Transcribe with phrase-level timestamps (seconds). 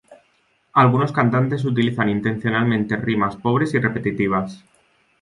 [0.73, 4.63] Algunos cantantes utilizan intencionalmente rimas pobres y repetitivas.